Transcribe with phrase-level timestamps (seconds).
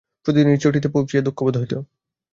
[0.25, 1.73] প্রতিদিনই চটিতে পৌঁছিয়া দুঃখ বোধ হইত।